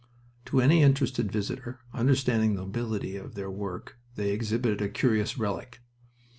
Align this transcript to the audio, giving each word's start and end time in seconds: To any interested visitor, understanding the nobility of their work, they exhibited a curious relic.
To 0.45 0.59
any 0.59 0.81
interested 0.81 1.31
visitor, 1.31 1.79
understanding 1.93 2.55
the 2.55 2.61
nobility 2.63 3.17
of 3.17 3.35
their 3.35 3.51
work, 3.51 3.99
they 4.15 4.31
exhibited 4.31 4.81
a 4.81 4.89
curious 4.89 5.37
relic. 5.37 5.79